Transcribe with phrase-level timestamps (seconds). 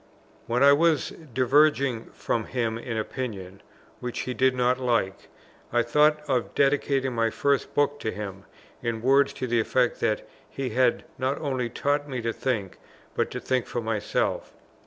[0.47, 3.61] When I was diverging from him in opinion
[3.99, 5.29] (which he did not like),
[5.71, 8.45] I thought of dedicating my first book to him,
[8.81, 12.79] in words to the effect that he had not only taught me to think,
[13.13, 14.55] but to think for myself.